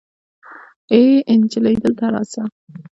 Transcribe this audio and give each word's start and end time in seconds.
آې 0.97 1.05
انجلۍ 1.31 1.75
دلته 1.83 2.05
راسه 2.13 2.43